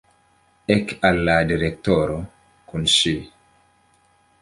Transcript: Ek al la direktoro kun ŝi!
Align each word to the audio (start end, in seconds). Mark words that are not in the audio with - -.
Ek 0.75 0.93
al 1.09 1.21
la 1.27 1.35
direktoro 1.53 2.17
kun 2.73 2.91
ŝi! 2.99 3.17